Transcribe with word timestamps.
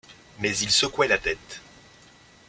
Mais 0.39 0.57
il 0.57 0.71
secouait 0.71 1.07
la 1.07 1.19
tête. 1.19 1.61